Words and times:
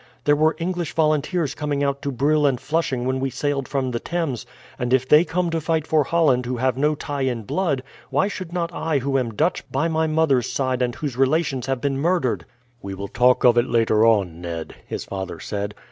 There 0.23 0.35
were 0.35 0.55
English 0.57 0.93
volunteers 0.95 1.53
coming 1.53 1.83
out 1.83 2.01
to 2.01 2.11
Brill 2.11 2.47
and 2.47 2.59
Flushing 2.59 3.05
when 3.05 3.19
we 3.19 3.29
sailed 3.29 3.67
from 3.67 3.91
the 3.91 3.99
Thames, 3.99 4.47
and 4.79 4.93
if 4.95 5.07
they 5.07 5.23
come 5.23 5.51
to 5.51 5.61
fight 5.61 5.85
for 5.85 6.05
Holland 6.05 6.47
who 6.47 6.57
have 6.57 6.75
no 6.75 6.95
tie 6.95 7.21
in 7.21 7.43
blood, 7.43 7.83
why 8.09 8.27
should 8.27 8.51
not 8.51 8.73
I 8.73 8.97
who 8.97 9.19
am 9.19 9.35
Dutch 9.35 9.63
by 9.71 9.87
my 9.89 10.07
mother's 10.07 10.51
side 10.51 10.81
and 10.81 10.95
whose 10.95 11.17
relations 11.17 11.67
have 11.67 11.81
been 11.81 11.99
murdered?" 11.99 12.45
"We 12.81 12.95
will 12.95 13.09
talk 13.09 13.43
of 13.43 13.59
it 13.59 13.67
later 13.67 14.03
on, 14.03 14.41
Ned," 14.41 14.73
his 14.87 15.05
father 15.05 15.39
said. 15.39 15.75